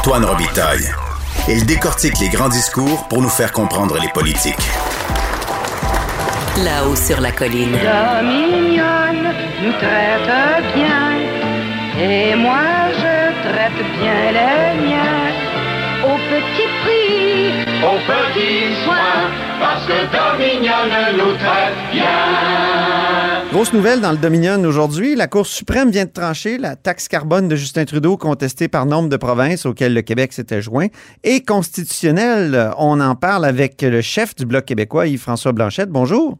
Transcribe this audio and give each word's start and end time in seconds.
Antoine 0.00 0.24
Robitaille. 0.24 0.90
Il 1.46 1.66
décortique 1.66 2.18
les 2.20 2.30
grands 2.30 2.48
discours 2.48 3.06
pour 3.08 3.20
nous 3.20 3.28
faire 3.28 3.52
comprendre 3.52 3.98
les 4.00 4.08
politiques. 4.08 4.66
Là-haut 6.64 6.96
sur 6.96 7.20
la 7.20 7.30
colline. 7.32 7.76
La 7.84 8.22
mignonne 8.22 9.30
nous 9.62 9.72
traite 9.72 10.74
bien. 10.74 11.18
Et 12.00 12.34
moi, 12.34 12.62
je 12.94 13.50
traite 13.50 13.84
bien 14.00 14.32
les 14.32 14.88
miens. 14.88 14.99
Au 17.90 17.94
petit 17.94 18.04
prix, 18.06 18.18
au 18.20 18.34
petit 18.34 18.74
soin, 18.84 19.30
parce 19.58 19.84
que 19.84 19.92
Dominion 20.12 20.72
nous 21.18 21.36
traite 21.38 21.74
bien. 21.90 23.50
Grosse 23.50 23.72
nouvelle 23.72 24.00
dans 24.00 24.12
le 24.12 24.16
Dominion 24.16 24.62
aujourd'hui. 24.62 25.16
La 25.16 25.26
Cour 25.26 25.44
suprême 25.44 25.90
vient 25.90 26.04
de 26.04 26.10
trancher 26.10 26.56
la 26.56 26.76
taxe 26.76 27.08
carbone 27.08 27.48
de 27.48 27.56
Justin 27.56 27.84
Trudeau 27.86 28.16
contestée 28.16 28.68
par 28.68 28.86
nombre 28.86 29.08
de 29.08 29.16
provinces 29.16 29.66
auxquelles 29.66 29.94
le 29.94 30.02
Québec 30.02 30.32
s'était 30.32 30.62
joint 30.62 30.86
et 31.24 31.42
constitutionnelle. 31.42 32.70
On 32.78 33.00
en 33.00 33.16
parle 33.16 33.44
avec 33.44 33.82
le 33.82 34.00
chef 34.02 34.36
du 34.36 34.46
Bloc 34.46 34.66
québécois, 34.66 35.08
Yves-François 35.08 35.50
Blanchette. 35.50 35.90
Bonjour. 35.90 36.38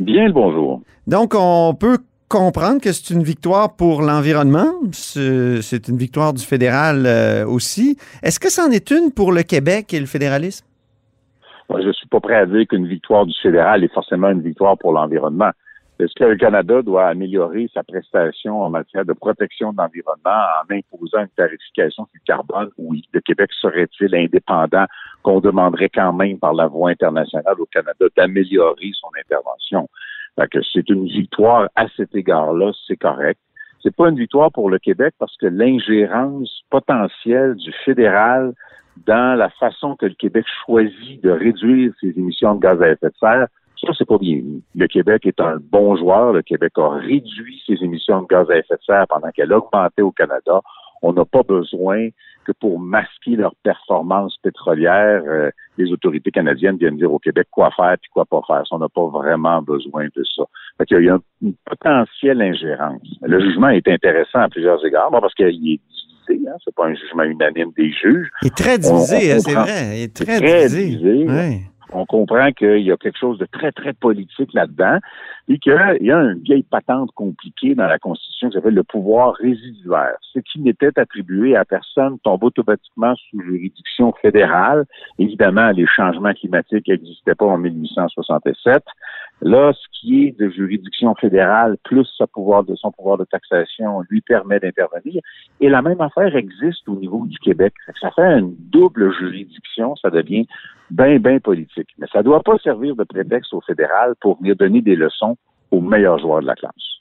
Bien 0.00 0.26
le 0.26 0.32
bonjour. 0.32 0.80
Donc, 1.06 1.34
on 1.36 1.74
peut 1.74 1.98
comprendre 2.28 2.80
que 2.80 2.92
c'est 2.92 3.12
une 3.14 3.22
victoire 3.22 3.76
pour 3.76 4.02
l'environnement. 4.02 4.72
C'est 4.92 5.88
une 5.88 5.96
victoire 5.96 6.32
du 6.32 6.44
fédéral 6.44 7.04
euh, 7.06 7.46
aussi. 7.46 7.96
Est-ce 8.22 8.40
que 8.40 8.50
c'en 8.50 8.70
est 8.70 8.90
une 8.90 9.12
pour 9.12 9.32
le 9.32 9.42
Québec 9.42 9.94
et 9.94 10.00
le 10.00 10.06
fédéralisme? 10.06 10.66
Je 11.70 11.86
ne 11.86 11.92
suis 11.92 12.08
pas 12.08 12.20
prêt 12.20 12.36
à 12.36 12.46
dire 12.46 12.66
qu'une 12.68 12.86
victoire 12.86 13.26
du 13.26 13.34
fédéral 13.42 13.84
est 13.84 13.92
forcément 13.92 14.30
une 14.30 14.42
victoire 14.42 14.76
pour 14.78 14.92
l'environnement. 14.92 15.50
Est-ce 16.00 16.12
que 16.14 16.24
le 16.24 16.36
Canada 16.36 16.82
doit 16.82 17.06
améliorer 17.06 17.70
sa 17.72 17.84
prestation 17.84 18.62
en 18.62 18.68
matière 18.68 19.04
de 19.04 19.12
protection 19.12 19.72
de 19.72 19.78
l'environnement 19.78 20.42
en 20.60 20.74
imposant 20.74 21.20
une 21.20 21.28
tarification 21.36 22.08
du 22.12 22.20
carbone? 22.26 22.70
Oui. 22.78 23.04
Le 23.12 23.20
Québec 23.20 23.50
serait-il 23.60 24.12
indépendant 24.14 24.86
qu'on 25.22 25.38
demanderait 25.38 25.90
quand 25.90 26.12
même 26.12 26.38
par 26.38 26.52
la 26.52 26.66
voie 26.66 26.90
internationale 26.90 27.54
au 27.60 27.66
Canada 27.66 28.06
d'améliorer 28.16 28.90
son 29.00 29.08
intervention? 29.16 29.88
Que 30.50 30.58
c'est 30.72 30.88
une 30.90 31.06
victoire 31.06 31.68
à 31.76 31.86
cet 31.96 32.14
égard-là, 32.14 32.72
c'est 32.86 32.96
correct. 32.96 33.40
C'est 33.82 33.94
pas 33.94 34.08
une 34.08 34.18
victoire 34.18 34.50
pour 34.50 34.70
le 34.70 34.78
Québec 34.78 35.14
parce 35.18 35.36
que 35.36 35.46
l'ingérence 35.46 36.62
potentielle 36.70 37.54
du 37.56 37.70
fédéral 37.84 38.54
dans 39.06 39.36
la 39.36 39.50
façon 39.50 39.96
que 39.96 40.06
le 40.06 40.14
Québec 40.14 40.46
choisit 40.64 41.22
de 41.22 41.30
réduire 41.30 41.92
ses 42.00 42.18
émissions 42.18 42.54
de 42.54 42.60
gaz 42.60 42.80
à 42.80 42.90
effet 42.90 43.08
de 43.08 43.14
serre, 43.20 43.46
ça, 43.80 43.92
c'est 43.98 44.08
pas 44.08 44.18
bien. 44.18 44.40
Le 44.74 44.86
Québec 44.86 45.26
est 45.26 45.40
un 45.40 45.58
bon 45.60 45.96
joueur. 45.96 46.32
Le 46.32 46.42
Québec 46.42 46.72
a 46.76 46.90
réduit 46.90 47.62
ses 47.66 47.82
émissions 47.82 48.22
de 48.22 48.26
gaz 48.26 48.50
à 48.50 48.56
effet 48.56 48.76
de 48.76 48.84
serre 48.84 49.06
pendant 49.08 49.30
qu'elle 49.30 49.52
augmentait 49.52 50.02
au 50.02 50.12
Canada. 50.12 50.60
On 51.02 51.12
n'a 51.12 51.24
pas 51.24 51.42
besoin 51.42 52.08
que 52.44 52.52
pour 52.52 52.78
masquer 52.78 53.36
leur 53.36 53.54
performance 53.62 54.36
pétrolière, 54.42 55.22
euh, 55.26 55.50
les 55.76 55.90
autorités 55.92 56.30
canadiennes 56.30 56.76
viennent 56.76 56.96
dire 56.96 57.12
au 57.12 57.18
Québec 57.18 57.48
quoi 57.50 57.70
faire 57.76 57.92
et 57.92 58.08
quoi 58.12 58.24
pas 58.24 58.40
faire. 58.46 58.62
on 58.70 58.78
n'a 58.78 58.88
pas 58.88 59.06
vraiment 59.06 59.62
besoin 59.62 60.04
de 60.04 60.22
ça. 60.36 60.44
Fait 60.78 60.86
qu'il 60.86 61.04
y 61.04 61.08
a 61.08 61.18
une 61.42 61.54
potentielle 61.64 62.42
ingérence. 62.42 63.02
Le 63.22 63.40
jugement 63.40 63.68
est 63.68 63.86
intéressant 63.88 64.40
à 64.40 64.48
plusieurs 64.48 64.84
égards, 64.84 65.10
parce 65.10 65.34
qu'il 65.34 65.46
est 65.46 65.52
divisé. 65.52 66.48
Hein, 66.48 66.56
c'est 66.64 66.74
pas 66.74 66.86
un 66.86 66.94
jugement 66.94 67.24
unanime 67.24 67.72
des 67.76 67.92
juges. 67.92 68.28
Il 68.42 68.48
est 68.48 68.56
très 68.56 68.78
divisé, 68.78 69.32
hein, 69.32 69.38
c'est 69.40 69.54
vrai. 69.54 69.98
Il 69.98 70.02
est 70.04 70.14
très, 70.14 70.68
divisé. 70.68 71.26
On 71.92 72.06
comprend 72.06 72.50
qu'il 72.52 72.80
y 72.80 72.92
a 72.92 72.96
quelque 72.96 73.18
chose 73.18 73.38
de 73.38 73.46
très, 73.46 73.72
très 73.72 73.92
politique 73.92 74.52
là-dedans 74.52 74.98
et 75.48 75.58
qu'il 75.58 75.72
y 76.00 76.10
a 76.10 76.16
une 76.16 76.40
vieille 76.40 76.62
patente 76.62 77.10
compliquée 77.12 77.74
dans 77.74 77.86
la 77.86 77.98
Constitution 77.98 78.48
qui 78.48 78.54
s'appelle 78.54 78.74
le 78.74 78.82
pouvoir 78.82 79.34
résiduaire. 79.34 80.16
Ce 80.32 80.38
qui 80.38 80.60
n'était 80.60 80.98
attribué 80.98 81.56
à 81.56 81.64
personne 81.64 82.18
tombe 82.20 82.42
automatiquement 82.44 83.14
sous 83.16 83.40
juridiction 83.42 84.12
fédérale. 84.22 84.84
Évidemment, 85.18 85.70
les 85.70 85.86
changements 85.86 86.32
climatiques 86.32 86.88
n'existaient 86.88 87.34
pas 87.34 87.46
en 87.46 87.58
1867. 87.58 88.82
Là, 89.42 89.72
ce 89.72 89.86
qui 89.92 90.26
est 90.26 90.38
de 90.38 90.48
juridiction 90.48 91.14
fédérale 91.16 91.76
plus 91.84 92.06
son 92.06 92.26
pouvoir 92.26 92.64
de 92.64 93.24
taxation 93.24 94.00
lui 94.08 94.20
permet 94.20 94.60
d'intervenir. 94.60 95.22
Et 95.60 95.68
la 95.68 95.82
même 95.82 96.00
affaire 96.00 96.34
existe 96.36 96.88
au 96.88 96.96
niveau 96.96 97.26
du 97.26 97.38
Québec. 97.38 97.74
Ça 98.00 98.10
fait 98.12 98.38
une 98.38 98.54
double 98.70 99.12
juridiction, 99.18 99.96
ça 99.96 100.10
devient 100.10 100.46
bien, 100.90 101.18
bien 101.18 101.40
politique. 101.40 101.88
Mais 101.98 102.06
ça 102.12 102.18
ne 102.18 102.24
doit 102.24 102.42
pas 102.42 102.58
servir 102.58 102.96
de 102.96 103.04
prétexte 103.04 103.52
au 103.52 103.60
fédéral 103.60 104.14
pour 104.20 104.38
venir 104.38 104.56
donner 104.56 104.80
des 104.80 104.96
leçons 104.96 105.36
aux 105.70 105.80
meilleurs 105.80 106.18
joueurs 106.18 106.40
de 106.40 106.46
la 106.46 106.54
classe. 106.54 106.93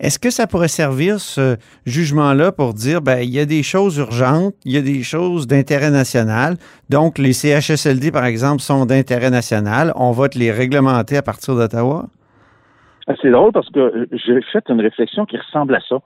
Est-ce 0.00 0.18
que 0.18 0.30
ça 0.30 0.46
pourrait 0.46 0.68
servir 0.68 1.20
ce 1.20 1.56
jugement-là 1.86 2.52
pour 2.52 2.74
dire 2.74 3.00
ben 3.02 3.20
il 3.20 3.30
y 3.30 3.38
a 3.38 3.46
des 3.46 3.62
choses 3.62 3.98
urgentes, 3.98 4.54
il 4.64 4.72
y 4.72 4.76
a 4.76 4.82
des 4.82 5.02
choses 5.02 5.46
d'intérêt 5.46 5.90
national. 5.90 6.56
Donc 6.88 7.18
les 7.18 7.32
CHSLD 7.32 8.10
par 8.10 8.24
exemple 8.24 8.60
sont 8.60 8.86
d'intérêt 8.86 9.30
national, 9.30 9.92
on 9.96 10.12
va 10.12 10.28
te 10.28 10.38
les 10.38 10.50
réglementer 10.50 11.16
à 11.16 11.22
partir 11.22 11.54
d'Ottawa? 11.54 12.06
Ah, 13.06 13.14
C'est 13.20 13.30
drôle 13.30 13.52
parce 13.52 13.70
que 13.70 14.08
j'ai 14.12 14.40
fait 14.52 14.64
une 14.68 14.80
réflexion 14.80 15.26
qui 15.26 15.36
ressemble 15.36 15.74
à 15.74 15.80
ça. 15.88 15.96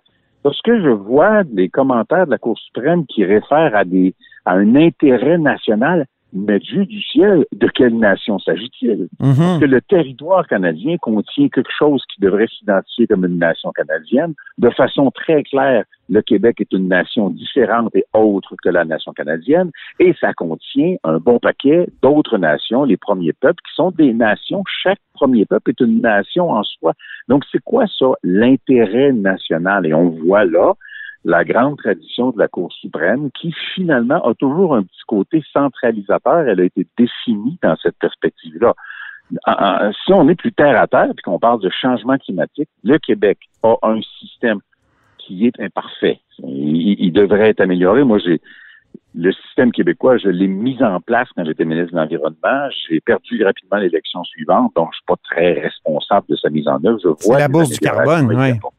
Lorsque 0.45 0.71
je 0.71 0.91
vois 0.91 1.43
des 1.45 1.69
commentaires 1.69 2.27
de 2.27 2.31
la 2.31 2.39
Cour 2.39 2.59
suprême 2.59 3.07
qui 3.07 3.25
réfèrent 3.25 3.75
à 3.75 3.85
des 3.85 4.15
à 4.47 4.53
un 4.53 4.77
intérêt 4.77 5.39
national, 5.39 6.07
mais 6.35 6.59
Dieu 6.59 6.85
du 6.85 7.01
ciel, 7.01 7.47
de 7.53 7.69
quelle 7.69 7.97
nation 7.97 8.39
s'agit-il? 8.39 9.09
Mhm. 9.21 9.61
Que 9.61 9.65
le 9.65 9.81
territoire 9.81 10.47
canadien 10.47 10.97
contient 10.99 11.49
quelque 11.49 11.71
chose 11.79 12.03
qui 12.13 12.21
devrait 12.21 12.49
s'identifier 12.49 13.07
comme 13.07 13.25
une 13.25 13.39
nation 13.39 13.71
canadienne. 13.73 14.35
De 14.59 14.71
façon 14.71 15.11
très 15.11 15.43
claire, 15.45 15.85
le 16.11 16.21
Québec 16.21 16.61
est 16.61 16.73
une 16.73 16.89
nation 16.89 17.31
différente 17.31 17.95
et 17.95 18.05
autre 18.13 18.55
que 18.63 18.69
la 18.69 18.85
nation 18.85 19.13
canadienne, 19.13 19.71
et 20.01 20.15
ça 20.21 20.35
contient 20.35 20.97
un 21.05 21.19
bon 21.19 21.39
paquet 21.39 21.89
d'autres 22.03 22.37
nations, 22.37 22.85
les 22.85 22.97
premiers 22.97 23.33
peuples, 23.33 23.63
qui 23.67 23.75
sont 23.75 23.91
des 23.93 24.13
nations. 24.13 24.63
Chaque 24.83 24.99
premier 25.15 25.47
peuple 25.47 25.71
est 25.71 25.81
une 25.81 26.01
nation 26.01 26.51
en 26.51 26.63
soi. 26.63 26.93
Donc, 27.29 27.45
c'est 27.51 27.63
quoi 27.63 27.87
ça, 27.99 28.07
l'intérêt 28.23 29.13
national? 29.13 29.87
Et 29.87 29.95
on 29.95 30.11
voit 30.11 30.45
là, 30.45 30.75
la 31.25 31.45
grande 31.45 31.79
tradition 31.79 32.31
de 32.31 32.39
la 32.39 32.49
Cour 32.49 32.73
suprême 32.73 33.31
qui 33.31 33.53
finalement 33.75 34.23
a 34.27 34.35
toujours 34.35 34.75
un 34.77 34.83
petit 34.83 35.03
côté 35.07 35.43
centralisateur. 35.53 36.47
Elle 36.47 36.61
a 36.61 36.65
été 36.65 36.87
définie 36.99 37.59
dans 37.63 37.77
cette 37.83 37.99
perspective-là. 37.99 38.75
Si 40.05 40.13
on 40.13 40.29
est 40.29 40.35
plus 40.35 40.53
terre 40.53 40.81
à 40.81 40.87
terre 40.87 41.11
et 41.11 41.23
qu'on 41.23 41.39
parle 41.39 41.61
de 41.61 41.71
changement 41.71 42.19
climatique, 42.19 42.69
le 42.83 42.99
Québec 42.99 43.39
a 43.63 43.77
un 43.83 44.01
système 44.21 44.61
qui 45.19 45.47
est 45.47 45.59
imparfait. 45.61 46.21
Il, 46.39 47.13
devrait 47.13 47.51
être 47.51 47.61
amélioré. 47.61 48.05
Moi, 48.05 48.19
j'ai 48.19 48.41
le 49.15 49.33
système 49.33 49.71
québécois, 49.71 50.19
je 50.19 50.29
l'ai 50.29 50.49
mis 50.49 50.83
en 50.83 51.01
place 51.01 51.29
quand 51.37 51.45
j'étais 51.45 51.65
ministre 51.65 51.93
de 51.93 51.99
l'Environnement. 51.99 52.69
J'ai 52.89 53.01
perdu 53.01 53.45
rapidement 53.45 53.79
l'élection 53.79 54.25
suivante, 54.25 54.73
donc 54.75 54.89
je 54.93 54.97
suis 54.97 55.05
pas 55.07 55.17
très 55.23 55.53
responsable 55.61 56.27
de 56.29 56.37
sa 56.37 56.51
mise 56.51 56.67
en 56.67 56.85
œuvre. 56.85 56.99
Je 57.03 57.27
vois 57.27 57.39
la 57.39 57.49
bourse 57.49 57.71
du 57.71 57.79
carbone, 57.79 58.35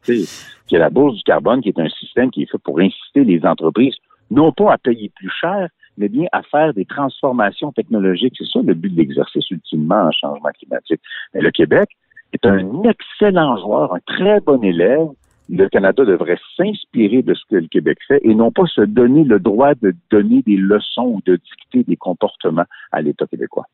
oui. 0.06 0.26
Qui 0.66 0.74
est 0.74 0.78
la 0.78 0.90
bourse 0.90 1.16
du 1.16 1.22
carbone, 1.22 1.62
qui 1.62 1.70
est 1.70 1.78
un 1.78 1.88
système 1.88 2.30
qui 2.30 2.42
est 2.42 2.50
fait 2.50 2.58
pour 2.58 2.78
inciter 2.80 3.24
les 3.24 3.44
entreprises, 3.44 3.94
non 4.30 4.52
pas 4.52 4.72
à 4.72 4.78
payer 4.78 5.10
plus 5.14 5.30
cher, 5.40 5.68
mais 5.96 6.08
bien 6.08 6.26
à 6.32 6.42
faire 6.42 6.74
des 6.74 6.84
transformations 6.84 7.72
technologiques. 7.72 8.34
C'est 8.36 8.48
ça 8.52 8.60
le 8.62 8.74
but 8.74 8.90
de 8.90 8.98
l'exercice 8.98 9.50
ultimement 9.50 10.02
en 10.02 10.10
changement 10.10 10.50
climatique. 10.58 11.00
Mais 11.32 11.40
le 11.40 11.50
Québec 11.50 11.88
est 12.34 12.44
un 12.44 12.82
excellent 12.82 13.56
joueur, 13.56 13.94
un 13.94 14.00
très 14.06 14.40
bon 14.40 14.62
élève 14.62 15.08
le 15.48 15.68
Canada 15.68 16.04
devrait 16.04 16.38
s'inspirer 16.56 17.22
de 17.22 17.34
ce 17.34 17.42
que 17.48 17.56
le 17.56 17.68
Québec 17.68 17.98
fait 18.06 18.20
et 18.22 18.34
non 18.34 18.50
pas 18.50 18.66
se 18.66 18.80
donner 18.80 19.24
le 19.24 19.38
droit 19.38 19.74
de 19.74 19.94
donner 20.10 20.42
des 20.42 20.56
leçons 20.56 21.06
ou 21.06 21.20
de 21.24 21.36
dicter 21.36 21.84
des 21.84 21.96
comportements 21.96 22.64
à 22.92 23.02
l'État 23.02 23.26
québécois. 23.26 23.66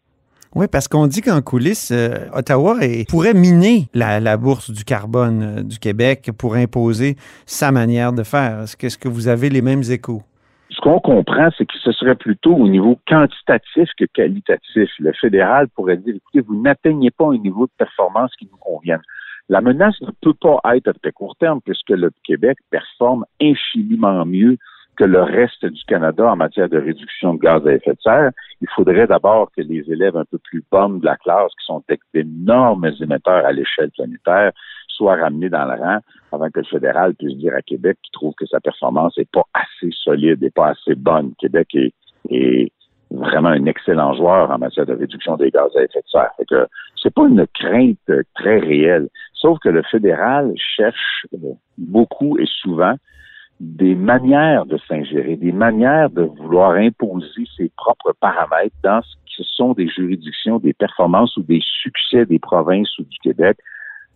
Oui, 0.55 0.67
parce 0.71 0.87
qu'on 0.87 1.07
dit 1.07 1.23
qu'en 1.23 1.41
coulisses, 1.41 1.93
euh, 1.93 2.29
Ottawa 2.35 2.77
pourrait 3.09 3.33
miner 3.33 3.87
la, 3.95 4.37
bourse 4.37 4.71
du 4.71 4.85
carbone 4.85 5.43
euh, 5.43 5.63
du 5.63 5.79
Québec 5.79 6.31
pour 6.39 6.57
imposer 6.57 7.17
sa 7.47 7.73
manière 7.73 8.13
de 8.13 8.23
faire. 8.23 8.61
Est-ce 8.61 8.77
que, 8.77 8.87
est 8.87 9.01
que 9.01 9.09
vous 9.09 9.29
avez 9.29 9.49
les 9.49 9.63
mêmes 9.63 9.83
échos? 9.89 10.21
Ce 10.69 10.81
qu'on 10.81 11.01
comprend, 11.01 11.49
c'est 11.57 11.65
que 11.65 11.79
ce 11.83 11.93
serait 11.93 12.17
plutôt 12.17 12.55
au 12.55 12.69
niveau 12.69 12.99
quantitatif 13.07 13.89
que 13.97 14.05
qualitatif. 14.05 14.91
Le 14.99 15.13
fédéral 15.15 15.69
pourrait 15.69 15.97
dire, 15.97 16.17
écoutez, 16.17 16.41
vous 16.41 16.61
n'atteignez 16.61 17.11
pas 17.11 17.29
un 17.29 17.39
niveau 17.39 17.67
de 17.67 17.73
performance 17.79 18.33
qui 18.39 18.47
nous 18.51 18.59
convienne. 18.59 19.01
La 19.49 19.61
menace 19.61 20.01
ne 20.01 20.11
peut 20.21 20.35
pas 20.35 20.61
être 20.75 20.89
à 20.89 20.93
très 20.93 21.13
court 21.13 21.37
terme 21.37 21.61
puisque 21.65 21.91
le 21.91 22.11
Québec 22.25 22.59
performe 22.71 23.25
infiniment 23.41 24.25
mieux 24.25 24.57
que 24.97 25.05
le 25.05 25.23
reste 25.23 25.65
du 25.65 25.83
Canada 25.85 26.31
en 26.31 26.37
matière 26.37 26.69
de 26.69 26.79
réduction 26.79 27.35
de 27.35 27.41
gaz 27.41 27.67
à 27.67 27.73
effet 27.73 27.93
de 27.93 28.01
serre. 28.03 28.31
Il 28.61 28.69
faudrait 28.75 29.07
d'abord 29.07 29.51
que 29.57 29.63
les 29.63 29.91
élèves 29.91 30.17
un 30.17 30.25
peu 30.25 30.39
plus 30.39 30.63
bons 30.71 30.99
de 30.99 31.05
la 31.05 31.17
classe, 31.17 31.51
qui 31.59 31.65
sont 31.65 31.83
d'énormes 32.13 32.91
émetteurs 33.01 33.45
à 33.47 33.53
l'échelle 33.53 33.91
planétaire, 33.91 34.53
soient 34.89 35.17
ramenés 35.17 35.49
dans 35.49 35.65
le 35.65 35.81
rang 35.81 35.99
avant 36.31 36.51
que 36.51 36.61
le 36.61 36.67
fédéral 36.67 37.15
puisse 37.15 37.37
dire 37.39 37.55
à 37.55 37.63
Québec 37.63 37.99
qu'il 38.03 38.13
trouve 38.13 38.35
que 38.35 38.47
sa 38.47 38.61
performance 38.61 39.17
n'est 39.17 39.29
pas 39.33 39.45
assez 39.55 39.91
solide 39.93 40.43
et 40.43 40.51
pas 40.51 40.69
assez 40.69 40.95
bonne. 40.95 41.33
Québec 41.39 41.75
est, 42.31 42.73
vraiment 43.11 43.51
un 43.51 43.67
excellent 43.67 44.15
joueur 44.15 44.51
en 44.51 44.59
matière 44.59 44.87
de 44.87 44.95
réduction 44.95 45.37
des 45.37 45.51
gaz 45.51 45.71
à 45.77 45.83
effet 45.83 46.01
de 46.01 46.09
serre. 46.09 46.31
Fait 46.39 46.47
que 46.47 46.67
c'est 47.03 47.13
pas 47.13 47.27
une 47.27 47.47
crainte 47.53 48.11
très 48.35 48.59
réelle. 48.59 49.09
Sauf 49.43 49.59
que 49.59 49.69
le 49.69 49.83
fédéral 49.83 50.53
cherche 50.57 51.27
euh, 51.35 51.55
beaucoup 51.77 52.39
et 52.39 52.47
souvent 52.47 52.95
des 53.59 53.97
manières 53.97 54.67
de 54.67 54.79
s'ingérer, 54.89 55.37
des 55.37 55.53
manières 55.53 56.11
de 56.11 56.23
vouloir 56.23 56.73
imposer 56.73 57.45
ses 57.57 57.71
propres 57.77 58.13
paramètres 58.21 58.75
dans 58.85 59.03
ce 59.03 59.15
qui 59.27 59.49
sont 59.57 59.73
des 59.73 59.89
juridictions, 59.89 60.59
des 60.59 60.73
performances 60.73 61.37
ou 61.37 61.43
des 61.43 61.61
succès 61.83 62.25
des 62.25 62.39
provinces 62.39 62.97
ou 62.99 63.05
du 63.05 63.19
Québec. 63.19 63.59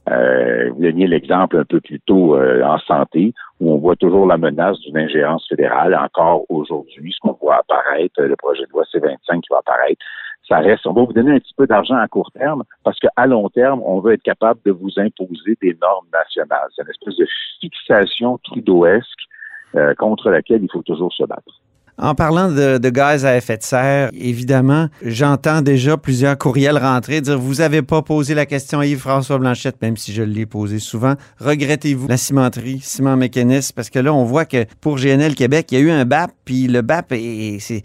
Euh, 0.09 0.71
vous 0.71 0.83
donniez 0.83 1.09
l'exemple 1.09 1.59
un 1.59 1.65
peu 1.65 1.81
plus 1.81 1.99
tôt 2.01 2.37
euh, 2.37 2.63
en 2.63 2.79
santé, 2.79 3.35
où 3.59 3.73
on 3.73 3.79
voit 3.79 3.97
toujours 3.97 4.27
la 4.27 4.39
menace 4.39 4.79
d'une 4.81 4.97
ingérence 4.97 5.47
fédérale 5.49 5.97
encore 5.97 6.45
aujourd'hui, 6.49 7.13
ce 7.13 7.19
qu'on 7.21 7.37
voit 7.41 7.57
apparaître, 7.57 8.23
le 8.23 8.37
projet 8.37 8.63
de 8.63 8.71
loi 8.71 8.85
C25 8.93 9.41
qui 9.41 9.49
va 9.51 9.59
apparaître, 9.59 10.05
ça 10.49 10.59
reste, 10.59 10.87
on 10.87 10.93
va 10.93 11.03
vous 11.05 11.13
donner 11.13 11.33
un 11.33 11.39
petit 11.39 11.55
peu 11.55 11.67
d'argent 11.67 11.97
à 11.97 12.07
court 12.07 12.31
terme 12.33 12.63
parce 12.85 12.99
qu'à 13.01 13.27
long 13.27 13.49
terme, 13.49 13.83
on 13.85 14.01
veut 14.01 14.13
être 14.13 14.23
capable 14.23 14.61
de 14.65 14.71
vous 14.71 14.91
imposer 14.97 15.57
des 15.61 15.77
normes 15.81 16.07
nationales. 16.13 16.69
C'est 16.75 16.83
une 16.83 16.91
espèce 16.91 17.17
de 17.17 17.27
fixation 17.61 18.39
trudeauesque 18.39 19.27
euh, 19.75 19.95
contre 19.95 20.31
laquelle 20.31 20.63
il 20.63 20.71
faut 20.71 20.83
toujours 20.83 21.13
se 21.13 21.25
battre. 21.25 21.61
En 21.99 22.15
parlant 22.15 22.51
de, 22.51 22.91
gaz 22.91 23.25
à 23.25 23.37
effet 23.37 23.57
de 23.57 23.63
serre, 23.63 24.11
évidemment, 24.13 24.89
j'entends 25.03 25.63
déjà 25.63 25.97
plusieurs 25.97 26.37
courriels 26.37 26.77
rentrer 26.77 27.23
dire 27.23 27.39
vous 27.39 27.63
avez 27.63 27.81
pas 27.81 28.03
posé 28.03 28.35
la 28.35 28.45
question 28.45 28.81
à 28.81 28.87
Yves-François 28.87 29.39
Blanchette, 29.39 29.81
même 29.81 29.97
si 29.97 30.13
je 30.13 30.23
l'ai 30.23 30.45
posé 30.45 30.79
souvent. 30.79 31.15
Regrettez-vous 31.39 32.07
la 32.07 32.19
cimenterie, 32.19 32.81
ciment 32.83 33.17
mécanisme, 33.17 33.73
parce 33.75 33.89
que 33.89 33.99
là, 33.99 34.13
on 34.13 34.25
voit 34.25 34.45
que 34.45 34.67
pour 34.83 34.97
GNL 34.97 35.35
Québec, 35.35 35.69
il 35.73 35.79
y 35.79 35.81
a 35.81 35.85
eu 35.85 35.91
un 35.91 36.05
BAP, 36.05 36.33
puis 36.45 36.67
le 36.67 36.83
BAP, 36.83 37.15
c'est 37.61 37.83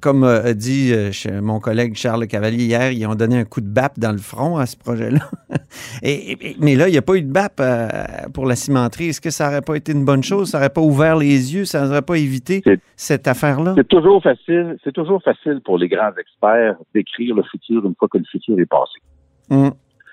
comme 0.00 0.24
a 0.24 0.54
dit 0.54 0.92
euh, 0.92 1.10
mon 1.40 1.60
collègue 1.60 1.94
Charles 1.96 2.26
Cavalier 2.26 2.64
hier, 2.64 2.92
ils 2.92 3.06
ont 3.06 3.14
donné 3.14 3.38
un 3.38 3.44
coup 3.44 3.60
de 3.60 3.68
BAP 3.68 3.98
dans 3.98 4.12
le 4.12 4.18
front 4.18 4.56
à 4.56 4.66
ce 4.66 4.76
projet-là. 4.76 5.30
et, 6.02 6.56
mais 6.60 6.74
là, 6.74 6.88
il 6.88 6.92
n'y 6.92 6.98
a 6.98 7.02
pas 7.02 7.14
eu 7.14 7.22
de 7.22 7.30
BAP 7.30 7.60
euh, 7.60 7.88
pour 8.32 8.46
la 8.46 8.56
cimenterie. 8.56 9.08
Est-ce 9.08 9.20
que 9.20 9.30
ça 9.30 9.46
n'aurait 9.46 9.62
pas 9.62 9.74
été 9.74 9.92
une 9.92 10.04
bonne 10.04 10.22
chose? 10.22 10.50
Ça 10.50 10.58
n'aurait 10.58 10.70
pas 10.70 10.80
ouvert 10.80 11.16
les 11.16 11.54
yeux? 11.54 11.64
Ça 11.64 11.86
n'aurait 11.86 12.02
pas 12.02 12.16
évité? 12.16 12.62
Cette 12.94 13.26
affaire-là? 13.26 13.74
C'est 13.76 13.88
toujours 13.88 14.22
facile, 14.22 14.76
c'est 14.84 14.92
toujours 14.92 15.22
facile 15.22 15.60
pour 15.64 15.78
les 15.78 15.88
grands 15.88 16.12
experts 16.18 16.76
d'écrire 16.94 17.34
le 17.34 17.42
futur 17.42 17.84
une 17.84 17.94
fois 17.94 18.08
que 18.08 18.18
le 18.18 18.24
futur 18.24 18.58
est 18.58 18.66
passé. 18.66 19.00
Hum. 19.50 19.72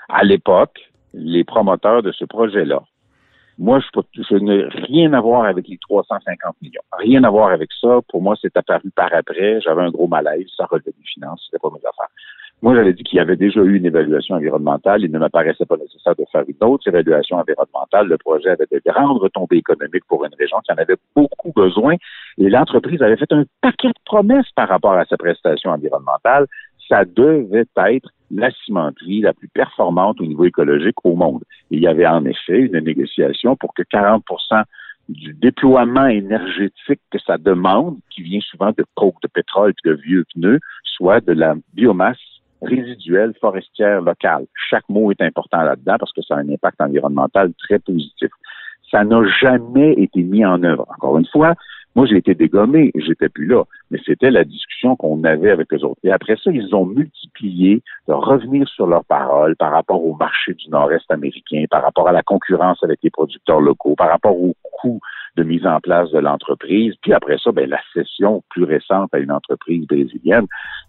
À 0.10 0.24
l'époque, 0.24 0.80
les 1.14 1.44
promoteurs 1.44 2.04
de 2.04 2.12
ce 2.12 2.26
projet-là, 2.26 2.84
moi, 3.60 3.80
je, 3.80 4.24
je 4.30 4.36
n'ai 4.36 4.64
rien 4.88 5.14
à 5.14 5.22
voir 5.22 5.46
avec 5.46 5.68
les 5.68 5.78
350 5.78 6.56
millions. 6.62 6.82
Rien 6.98 7.24
à 7.24 7.30
voir 7.30 7.52
avec 7.52 7.70
ça. 7.80 8.00
Pour 8.10 8.22
moi, 8.22 8.36
c'est 8.42 8.56
apparu 8.58 8.90
par 8.96 9.14
après. 9.14 9.62
J'avais 9.62 9.84
un 9.84 9.92
gros 9.92 10.08
malaise. 10.08 10.48
Ça 10.58 10.66
relevait 10.66 10.92
des 10.92 11.06
finances. 11.06 11.44
C'était 11.46 11.60
pas 11.60 11.70
mes 11.70 11.78
affaires. 11.78 12.10
Moi, 12.62 12.76
j'avais 12.76 12.94
dit 12.94 13.04
qu'il 13.04 13.18
y 13.18 13.20
avait 13.20 13.36
déjà 13.36 13.62
eu 13.62 13.76
une 13.76 13.86
évaluation 13.86 14.36
environnementale. 14.36 15.02
Il 15.04 15.12
ne 15.12 15.20
m'apparaissait 15.20 15.66
pas 15.66 15.76
nécessaire 15.76 16.16
de 16.16 16.24
faire 16.32 16.44
une 16.48 16.68
autre 16.68 16.88
évaluation 16.88 17.38
environnementale. 17.38 18.08
Le 18.08 18.18
projet 18.18 18.50
avait 18.50 18.68
de 18.72 18.82
grandes 18.86 19.18
retombées 19.18 19.58
économiques 19.58 20.06
pour 20.08 20.24
une 20.24 20.34
région 20.40 20.58
qui 20.64 20.72
en 20.72 20.78
avait 20.78 20.96
beaucoup 21.14 21.52
besoin. 21.52 21.96
Et 22.38 22.50
l'entreprise 22.50 23.02
avait 23.02 23.18
fait 23.18 23.32
un 23.34 23.44
paquet 23.62 23.90
de 23.90 24.00
promesses 24.06 24.50
par 24.56 24.70
rapport 24.70 24.94
à 24.94 25.04
sa 25.06 25.18
prestation 25.18 25.72
environnementale. 25.72 26.48
Ça 26.88 27.04
devait 27.04 27.66
être 27.76 28.10
la 28.32 28.50
cimenterie 28.66 29.22
la 29.22 29.34
plus 29.34 29.50
performante 29.50 30.22
au 30.22 30.26
niveau 30.26 30.46
écologique 30.46 31.04
au 31.04 31.16
monde. 31.16 31.44
il 31.70 31.82
y 31.82 31.88
avait 31.88 32.08
en 32.08 32.26
effet 32.26 32.60
une 32.60 32.80
négociation 32.80 33.56
pour 33.56 33.74
que 33.74 33.84
40% 33.84 34.64
du 35.10 35.34
déploiement 35.34 36.08
énergétique 36.08 37.02
que 37.12 37.20
ça 37.20 37.38
demande, 37.38 37.98
qui 38.10 38.22
vient 38.22 38.40
souvent 38.42 38.72
de 38.72 38.86
coke, 38.96 39.22
de 39.22 39.28
pétrole 39.28 39.72
et 39.72 39.90
de 39.90 39.96
vieux 39.96 40.26
pneus, 40.34 40.60
soit 40.84 41.20
de 41.20 41.34
la 41.34 41.56
biomasse 41.74 42.18
résiduelle 42.64 43.34
forestière 43.40 44.02
locale. 44.02 44.46
Chaque 44.70 44.88
mot 44.90 45.12
est 45.12 45.22
important 45.22 45.62
là-dedans 45.62 45.96
parce 46.00 46.14
que 46.14 46.22
ça 46.22 46.36
a 46.36 46.40
un 46.40 46.50
impact 46.50 46.82
environnemental 46.82 47.52
très 47.60 47.80
positif. 47.80 48.30
Ça 48.92 49.04
n'a 49.04 49.22
jamais 49.42 49.94
été 49.94 50.22
mis 50.22 50.46
en 50.46 50.64
œuvre. 50.64 50.86
Encore 50.96 51.18
une 51.18 51.26
fois, 51.26 51.56
moi, 51.96 52.06
j'ai 52.08 52.18
été 52.18 52.34
dégommé, 52.34 52.92
j'étais 52.96 53.30
plus 53.30 53.46
là, 53.46 53.64
mais 53.94 54.00
c'était 54.04 54.32
la 54.32 54.44
discussion 54.44 54.96
qu'on 54.96 55.24
avait 55.24 55.52
avec 55.52 55.72
eux 55.72 55.86
autres. 55.86 56.00
Et 56.04 56.12
après 56.12 56.36
ça, 56.44 56.50
ils 56.50 56.74
ont 56.74 56.86
multiplié 56.86 57.84
de 58.08 58.14
revenir 58.14 58.68
sur 58.68 58.88
leurs 58.88 59.06
paroles 59.06 59.56
par 59.56 59.72
rapport 59.72 60.04
au 60.04 60.16
marché 60.16 60.56
du 60.56 60.68
Nord-Est 60.70 61.10
américain, 61.10 61.66
par 61.70 61.84
rapport 61.84 62.08
à 62.08 62.12
la 62.12 62.24
concurrence 62.24 62.84
avec 62.84 63.00
les 63.04 63.12
producteurs 63.12 63.62
locaux, 63.62 63.94
par 63.96 64.10
rapport 64.10 64.36
au 64.36 64.56
coût 64.82 65.00
de 65.36 65.44
mise 65.44 65.66
en 65.66 65.80
place 65.80 66.10
de 66.12 66.20
l'entreprise. 66.20 66.94
Puis 67.02 67.14
après 67.14 67.38
ça, 67.44 67.52
ben, 67.52 67.70
la 67.70 67.80
cession 67.94 68.44
plus 68.50 68.64
récente 68.64 69.10
à 69.14 69.20
une 69.20 69.32
entreprise 69.32 69.86
brésilienne. 69.88 70.46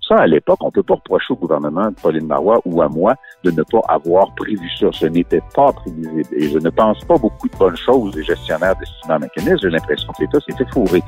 Ça, 0.07 0.17
à 0.17 0.27
l'époque, 0.27 0.59
on 0.63 0.71
peut 0.71 0.83
pas 0.83 0.95
reprocher 0.95 1.33
au 1.33 1.37
gouvernement 1.37 1.91
de 1.91 1.95
Pauline 1.95 2.27
Marois 2.27 2.61
ou 2.65 2.83
à 2.83 2.89
moi 2.89 3.15
de 3.43 3.51
ne 3.51 3.63
pas 3.63 3.81
avoir 3.89 4.35
prévu 4.35 4.69
ça. 4.79 4.89
Ce 4.93 5.07
n'était 5.07 5.43
pas 5.55 5.73
prévisible. 5.73 6.29
Et 6.37 6.49
je 6.49 6.59
ne 6.59 6.71
pense 6.71 7.03
pas 7.05 7.17
beaucoup 7.17 7.49
de 7.49 7.57
bonnes 7.57 7.77
choses 7.77 8.15
des 8.15 8.23
gestionnaires 8.23 8.75
de 8.79 8.85
ciment 8.85 9.19
mécanisme. 9.19 9.59
J'ai 9.63 9.71
l'impression 9.71 10.13
que 10.13 10.23
l'État 10.23 10.41
s'était 10.41 10.71
fourré. 10.73 11.03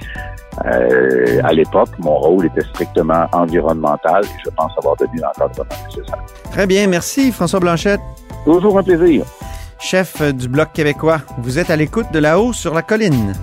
À 0.63 1.53
l'époque, 1.87 1.99
mon 1.99 2.17
rôle 2.17 2.47
était 2.47 2.67
strictement 2.71 3.27
environnemental 3.33 4.25
et 4.25 4.39
je 4.45 4.51
pense 4.51 4.73
avoir 4.79 4.97
donné 4.97 5.21
l'encadrement 5.21 5.71
nécessaire. 5.87 6.25
Très 6.51 6.67
bien. 6.67 6.87
Merci, 6.87 7.33
François 7.33 7.61
Blanchette. 7.61 8.01
Toujours 8.45 8.79
un 8.79 8.83
plaisir 8.83 9.25
chef 9.79 10.23
du 10.23 10.49
Bloc 10.49 10.73
québécois. 10.73 11.21
Vous 11.39 11.59
êtes 11.59 11.71
à 11.71 11.77
l'écoute 11.77 12.11
de 12.13 12.19
là-haut 12.19 12.53
sur 12.53 12.75
la 12.75 12.83
colline. 12.83 13.35